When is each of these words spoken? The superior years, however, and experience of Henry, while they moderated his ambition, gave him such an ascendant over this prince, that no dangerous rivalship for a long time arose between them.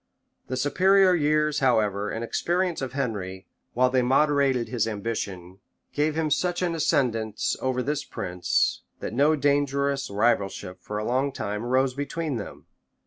The 0.47 0.57
superior 0.57 1.13
years, 1.13 1.59
however, 1.59 2.09
and 2.09 2.23
experience 2.23 2.81
of 2.81 2.93
Henry, 2.93 3.45
while 3.75 3.91
they 3.91 4.01
moderated 4.01 4.67
his 4.67 4.87
ambition, 4.87 5.59
gave 5.93 6.15
him 6.15 6.31
such 6.31 6.63
an 6.63 6.73
ascendant 6.73 7.39
over 7.61 7.83
this 7.83 8.03
prince, 8.03 8.81
that 8.99 9.13
no 9.13 9.35
dangerous 9.35 10.09
rivalship 10.09 10.79
for 10.81 10.97
a 10.97 11.05
long 11.05 11.31
time 11.31 11.63
arose 11.63 11.93
between 11.93 12.37
them. 12.37 12.65